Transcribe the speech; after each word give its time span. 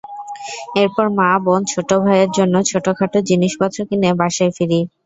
এরপর 0.75 1.05
মা, 1.17 1.29
বোন, 1.43 1.61
ছোট 1.71 1.89
ভাইয়ের 2.03 2.29
জন্য 2.37 2.55
ছোটখাটো 2.69 3.17
জিনিসপত্র 3.29 3.77
কিনে 3.89 4.09
বাসায় 4.19 4.51
ফিরি। 4.57 4.79